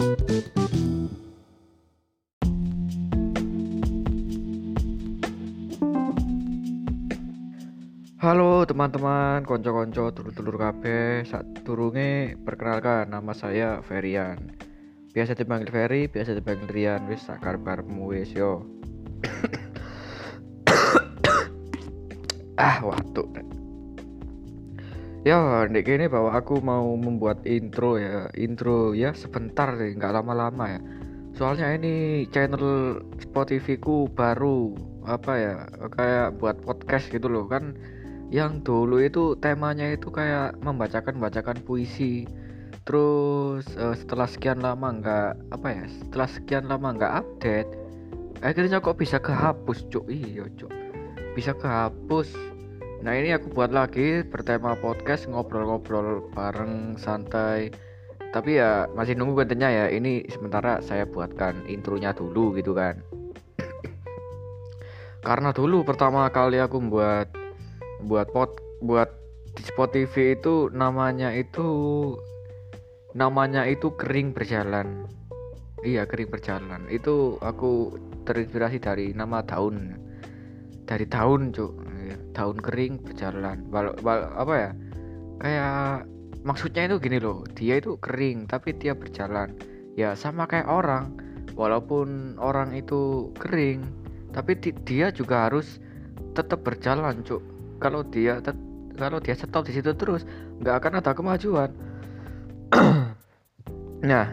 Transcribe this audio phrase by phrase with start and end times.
[0.00, 0.08] Halo
[8.64, 11.28] teman-teman, konco-konco, dulur-dulur kabeh.
[11.28, 14.56] Saat turunge perkenalkan nama saya Ferian.
[15.12, 17.04] Biasa dipanggil Ferry, biasa dipanggil Rian.
[17.04, 18.64] Wis sakar karepmu wis yo.
[22.56, 23.59] ah, waduh.
[25.20, 28.32] Ya, ndek kene bahwa aku mau membuat intro ya.
[28.32, 30.80] Intro ya sebentar deh, nggak lama-lama ya.
[31.36, 34.72] Soalnya ini channel Spotify ku baru
[35.04, 35.54] apa ya
[35.92, 37.44] kayak buat podcast gitu loh.
[37.52, 37.76] Kan
[38.32, 42.24] yang dulu itu temanya itu kayak membacakan bacakan puisi.
[42.88, 47.70] Terus uh, setelah sekian lama nggak apa ya setelah sekian lama nggak update
[48.40, 50.08] akhirnya kok bisa kehapus cuk?
[50.08, 50.72] Iya cuk.
[51.36, 52.32] Bisa kehapus
[53.00, 57.72] nah ini aku buat lagi bertema podcast ngobrol-ngobrol bareng santai.
[58.30, 59.86] Tapi ya masih nunggu kontennya ya.
[59.88, 63.00] Ini sementara saya buatkan intronya dulu gitu kan.
[65.26, 67.32] Karena dulu pertama kali aku membuat
[68.04, 69.10] buat pot buat
[69.56, 71.66] di Spotify itu namanya itu
[73.16, 75.08] namanya itu kering berjalan.
[75.82, 76.86] Iya kering berjalan.
[76.86, 77.96] Itu aku
[78.28, 79.96] terinspirasi dari nama tahun
[80.86, 81.89] dari tahun cuk
[82.32, 83.66] tahun kering berjalan.
[83.68, 84.70] Bal, bal, apa ya?
[85.40, 86.08] Kayak
[86.40, 89.54] maksudnya itu gini loh dia itu kering tapi dia berjalan.
[89.98, 91.16] Ya sama kayak orang.
[91.58, 93.84] Walaupun orang itu kering
[94.30, 94.54] tapi
[94.86, 95.82] dia juga harus
[96.32, 97.42] tetap berjalan cuk.
[97.82, 98.38] Kalau dia
[98.96, 100.22] kalau dia stop di situ terus
[100.62, 101.70] nggak akan ada kemajuan.
[104.00, 104.32] Nah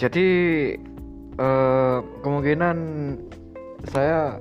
[0.00, 0.28] jadi
[1.36, 2.76] uh, kemungkinan
[3.92, 4.40] saya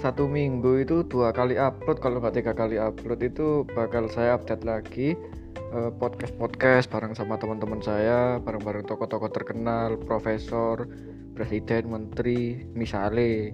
[0.00, 4.64] satu minggu itu dua kali upload kalau nggak tiga kali upload itu bakal saya update
[4.64, 5.12] lagi
[5.54, 10.88] eh, podcast podcast bareng sama teman-teman saya bareng-bareng tokoh-tokoh terkenal profesor
[11.36, 13.52] presiden menteri misalnya.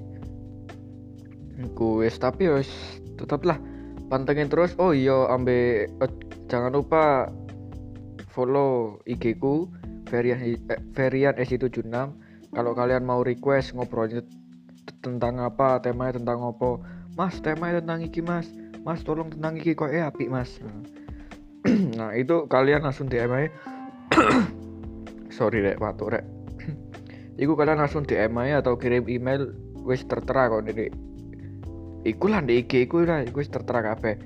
[1.74, 2.70] Kuis tapi wis
[3.18, 3.58] tetaplah
[4.06, 4.76] pantengin terus.
[4.78, 6.10] Oh iya ambil oh,
[6.46, 7.32] jangan lupa
[8.30, 9.66] follow IG ku
[10.06, 10.60] Ferian eh,
[10.94, 11.90] Ferian S76
[12.54, 14.22] kalau kalian mau request ngobrol
[15.06, 16.82] tentang apa temanya tentang apa?
[17.14, 18.50] Mas temanya tentang iki mas.
[18.82, 20.58] Mas tolong tentang iki kok eh api mas?
[21.98, 23.48] Nah itu kalian langsung DM aja.
[25.36, 26.24] Sorry rek waktu rek.
[27.42, 29.54] Iku kalian langsung DM aja atau kirim email
[29.86, 30.90] wis tertera kok ini
[32.06, 34.18] iku lah di IG iku lah iku tertera kabeh.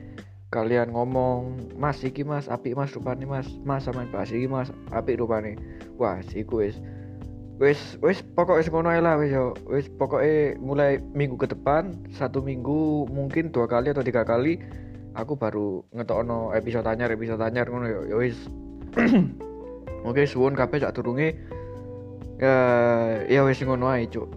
[0.50, 3.48] Kalian ngomong mas iki mas api mas rupane mas.
[3.64, 5.56] Mas sama bahas iki mas api rupane.
[5.96, 6.76] Wah iku wis
[7.60, 9.52] wis wis pokok wis ngono lah wis yo.
[9.68, 14.56] Wis pokoknya mulai minggu ke depan satu minggu mungkin dua kali atau tiga kali
[15.12, 18.00] aku baru ngetokno episode anyar episode anyar ngono yo.
[18.08, 18.40] Yo wis.
[20.08, 21.36] Oke, suwun kabeh sak turunge
[22.40, 22.56] ya
[23.28, 24.32] ya wis ngono ae, Cuk.